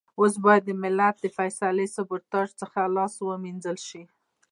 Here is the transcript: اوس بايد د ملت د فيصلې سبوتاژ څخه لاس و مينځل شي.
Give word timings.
اوس 0.19 0.33
بايد 0.43 0.63
د 0.65 0.69
ملت 0.83 1.15
د 1.21 1.25
فيصلې 1.37 1.85
سبوتاژ 1.95 2.47
څخه 2.61 2.79
لاس 2.95 3.13
و 3.21 3.27
مينځل 3.43 3.77
شي. 3.87 4.03